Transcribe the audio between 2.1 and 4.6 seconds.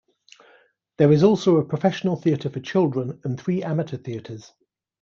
theatre for children and three amateur theatres.